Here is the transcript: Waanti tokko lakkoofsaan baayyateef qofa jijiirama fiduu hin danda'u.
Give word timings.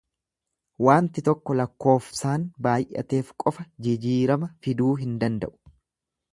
Waanti 0.85 1.23
tokko 1.27 1.57
lakkoofsaan 1.59 2.47
baayyateef 2.69 3.31
qofa 3.45 3.69
jijiirama 3.89 4.53
fiduu 4.65 4.91
hin 5.05 5.17
danda'u. 5.25 5.59